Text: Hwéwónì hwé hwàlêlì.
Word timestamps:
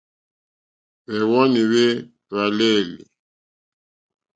Hwéwónì 1.07 1.61
hwé 1.69 1.85
hwàlêlì. 2.29 3.01